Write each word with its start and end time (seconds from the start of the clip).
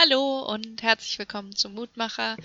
Hallo 0.00 0.40
und 0.40 0.82
herzlich 0.82 1.18
willkommen 1.18 1.54
zum 1.54 1.74
Mutmacher. 1.74 2.36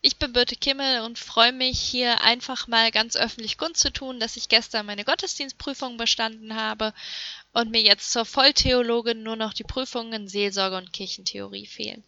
Ich 0.00 0.16
bin 0.16 0.32
Birte 0.32 0.56
Kimmel 0.56 1.02
und 1.02 1.16
freue 1.16 1.52
mich, 1.52 1.78
hier 1.78 2.22
einfach 2.22 2.66
mal 2.66 2.90
ganz 2.90 3.14
öffentlich 3.14 3.56
kundzutun, 3.56 4.18
dass 4.18 4.36
ich 4.36 4.48
gestern 4.48 4.86
meine 4.86 5.04
Gottesdienstprüfung 5.04 5.96
bestanden 5.96 6.56
habe 6.56 6.92
und 7.52 7.70
mir 7.70 7.82
jetzt 7.82 8.10
zur 8.10 8.24
Volltheologin 8.24 9.22
nur 9.22 9.36
noch 9.36 9.52
die 9.52 9.62
Prüfungen 9.62 10.12
in 10.12 10.28
Seelsorge 10.28 10.76
und 10.76 10.92
Kirchentheorie 10.92 11.66
fehlen. 11.66 12.02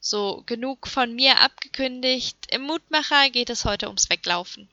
So, 0.00 0.42
genug 0.46 0.88
von 0.88 1.14
mir 1.14 1.40
abgekündigt. 1.40 2.38
Im 2.50 2.62
Mutmacher 2.62 3.28
geht 3.28 3.50
es 3.50 3.66
heute 3.66 3.88
ums 3.88 4.08
Weglaufen. 4.08 4.70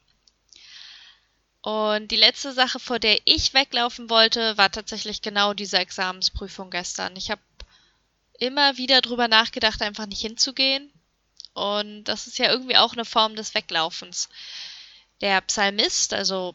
Und 1.62 2.10
die 2.10 2.16
letzte 2.16 2.54
Sache, 2.54 2.80
vor 2.80 3.00
der 3.00 3.20
ich 3.26 3.54
weglaufen 3.54 4.10
wollte, 4.10 4.58
war 4.58 4.72
tatsächlich 4.72 5.22
genau 5.22 5.54
diese 5.54 5.78
Examensprüfung 5.78 6.70
gestern. 6.70 7.18
Ich 7.18 7.32
habe 7.32 7.42
immer 8.40 8.78
wieder 8.78 9.02
drüber 9.02 9.28
nachgedacht, 9.28 9.82
einfach 9.82 10.06
nicht 10.06 10.22
hinzugehen. 10.22 10.92
Und 11.54 12.04
das 12.06 12.28
ist 12.28 12.38
ja 12.38 12.52
irgendwie 12.52 12.78
auch 12.78 12.94
eine 12.94 13.06
Form 13.06 13.36
des 13.36 13.54
Weglaufens. 13.54 14.30
Der 15.22 15.42
Psalmist, 15.42 16.14
also 16.14 16.54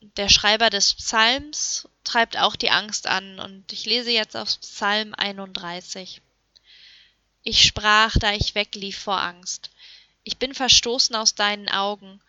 der 0.00 0.28
Schreiber 0.28 0.68
des 0.68 0.94
Psalms, 0.94 1.88
treibt 2.04 2.36
auch 2.36 2.56
die 2.56 2.70
Angst 2.70 3.06
an. 3.06 3.38
Und 3.40 3.72
ich 3.72 3.86
lese 3.86 4.10
jetzt 4.10 4.36
aus 4.36 4.58
Psalm 4.58 5.14
31. 5.14 6.20
Ich 7.42 7.64
sprach, 7.64 8.16
da 8.18 8.32
ich 8.32 8.54
weglief 8.54 8.98
vor 8.98 9.20
Angst. 9.20 9.70
Ich 10.24 10.38
bin 10.38 10.54
verstoßen 10.54 11.14
aus 11.16 11.34
deinen 11.34 11.68
Augen, 11.68 12.20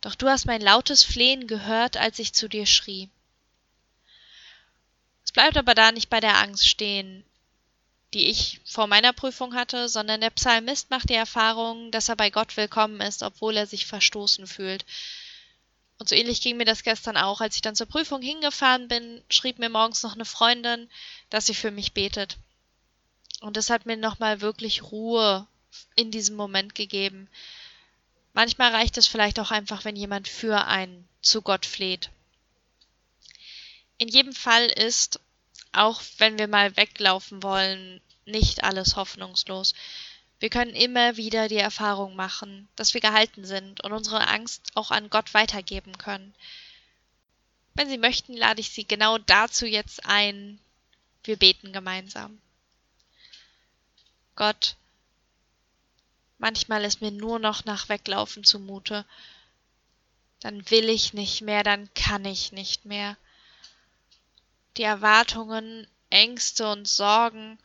doch 0.00 0.14
du 0.14 0.28
hast 0.28 0.46
mein 0.46 0.60
lautes 0.60 1.02
Flehen 1.02 1.46
gehört, 1.46 1.96
als 1.96 2.18
ich 2.18 2.32
zu 2.34 2.48
dir 2.48 2.66
schrie. 2.66 3.08
Es 5.24 5.32
bleibt 5.32 5.56
aber 5.56 5.74
da 5.74 5.92
nicht 5.92 6.10
bei 6.10 6.20
der 6.20 6.38
Angst 6.38 6.68
stehen 6.68 7.24
die 8.14 8.28
ich 8.28 8.60
vor 8.64 8.86
meiner 8.86 9.12
Prüfung 9.12 9.54
hatte, 9.54 9.88
sondern 9.88 10.20
der 10.20 10.30
Psalmist 10.30 10.90
macht 10.90 11.10
die 11.10 11.14
Erfahrung, 11.14 11.90
dass 11.90 12.08
er 12.08 12.16
bei 12.16 12.30
Gott 12.30 12.56
willkommen 12.56 13.00
ist, 13.00 13.22
obwohl 13.22 13.56
er 13.56 13.66
sich 13.66 13.86
verstoßen 13.86 14.46
fühlt. 14.46 14.84
Und 15.98 16.08
so 16.08 16.14
ähnlich 16.14 16.40
ging 16.40 16.56
mir 16.56 16.64
das 16.64 16.82
gestern 16.82 17.16
auch. 17.16 17.40
Als 17.40 17.56
ich 17.56 17.62
dann 17.62 17.76
zur 17.76 17.86
Prüfung 17.86 18.22
hingefahren 18.22 18.88
bin, 18.88 19.22
schrieb 19.28 19.58
mir 19.58 19.68
morgens 19.68 20.02
noch 20.02 20.14
eine 20.14 20.24
Freundin, 20.24 20.88
dass 21.30 21.46
sie 21.46 21.54
für 21.54 21.70
mich 21.70 21.92
betet. 21.92 22.36
Und 23.40 23.56
das 23.56 23.70
hat 23.70 23.84
mir 23.84 23.96
nochmal 23.96 24.40
wirklich 24.40 24.82
Ruhe 24.84 25.46
in 25.96 26.10
diesem 26.10 26.36
Moment 26.36 26.74
gegeben. 26.74 27.28
Manchmal 28.32 28.72
reicht 28.72 28.96
es 28.96 29.06
vielleicht 29.06 29.38
auch 29.38 29.50
einfach, 29.50 29.84
wenn 29.84 29.96
jemand 29.96 30.28
für 30.28 30.66
einen 30.66 31.08
zu 31.20 31.42
Gott 31.42 31.66
fleht. 31.66 32.10
In 33.98 34.08
jedem 34.08 34.32
Fall 34.32 34.66
ist, 34.66 35.20
auch 35.76 36.02
wenn 36.18 36.38
wir 36.38 36.48
mal 36.48 36.76
weglaufen 36.76 37.42
wollen, 37.42 38.00
nicht 38.26 38.64
alles 38.64 38.96
hoffnungslos. 38.96 39.74
Wir 40.40 40.50
können 40.50 40.74
immer 40.74 41.16
wieder 41.16 41.48
die 41.48 41.56
Erfahrung 41.56 42.16
machen, 42.16 42.68
dass 42.76 42.94
wir 42.94 43.00
gehalten 43.00 43.44
sind 43.44 43.82
und 43.82 43.92
unsere 43.92 44.28
Angst 44.28 44.72
auch 44.74 44.90
an 44.90 45.10
Gott 45.10 45.34
weitergeben 45.34 45.96
können. 45.98 46.34
Wenn 47.74 47.88
Sie 47.88 47.98
möchten, 47.98 48.34
lade 48.34 48.60
ich 48.60 48.70
Sie 48.70 48.86
genau 48.86 49.18
dazu 49.18 49.66
jetzt 49.66 50.06
ein. 50.06 50.58
Wir 51.24 51.36
beten 51.36 51.72
gemeinsam. 51.72 52.40
Gott, 54.36 54.76
manchmal 56.38 56.84
ist 56.84 57.00
mir 57.00 57.10
nur 57.10 57.38
noch 57.38 57.64
nach 57.64 57.88
Weglaufen 57.88 58.44
zumute. 58.44 59.04
Dann 60.40 60.70
will 60.70 60.88
ich 60.88 61.14
nicht 61.14 61.40
mehr, 61.40 61.62
dann 61.62 61.88
kann 61.94 62.24
ich 62.24 62.52
nicht 62.52 62.84
mehr. 62.84 63.16
Die 64.76 64.82
Erwartungen, 64.82 65.86
Ängste 66.10 66.68
und 66.70 66.88
Sorgen, 66.88 67.58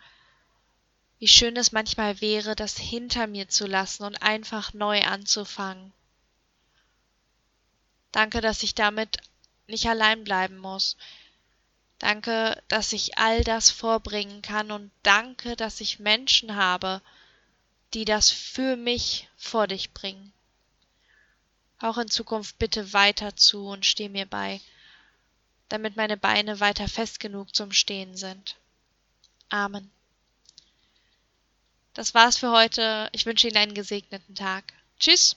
wie 1.19 1.27
schön 1.27 1.57
es 1.57 1.71
manchmal 1.71 2.21
wäre, 2.21 2.55
das 2.55 2.77
hinter 2.77 3.27
mir 3.27 3.49
zu 3.49 3.67
lassen 3.67 4.03
und 4.03 4.21
einfach 4.21 4.73
neu 4.73 5.01
anzufangen. 5.01 5.91
Danke, 8.11 8.41
dass 8.41 8.63
ich 8.63 8.73
damit 8.73 9.17
nicht 9.67 9.87
allein 9.87 10.23
bleiben 10.23 10.57
muss. 10.57 10.97
Danke, 11.99 12.61
dass 12.69 12.93
ich 12.93 13.17
all 13.17 13.43
das 13.43 13.69
vorbringen 13.69 14.41
kann 14.41 14.71
und 14.71 14.89
danke, 15.03 15.55
dass 15.55 15.81
ich 15.81 15.99
Menschen 15.99 16.55
habe, 16.55 17.01
die 17.93 18.05
das 18.05 18.31
für 18.31 18.77
mich 18.77 19.27
vor 19.35 19.67
dich 19.67 19.91
bringen. 19.93 20.31
Auch 21.79 21.97
in 21.97 22.09
Zukunft 22.09 22.57
bitte 22.57 22.93
weiter 22.93 23.35
zu 23.35 23.67
und 23.67 23.85
steh 23.85 24.09
mir 24.09 24.25
bei, 24.25 24.61
damit 25.69 25.95
meine 25.95 26.17
Beine 26.17 26.59
weiter 26.59 26.87
fest 26.87 27.19
genug 27.19 27.55
zum 27.55 27.71
Stehen 27.71 28.17
sind. 28.17 28.57
Amen. 29.49 29.89
Das 31.93 32.13
war's 32.13 32.37
für 32.37 32.51
heute. 32.51 33.09
Ich 33.11 33.25
wünsche 33.25 33.47
Ihnen 33.47 33.57
einen 33.57 33.73
gesegneten 33.73 34.35
Tag. 34.35 34.73
Tschüss. 34.99 35.35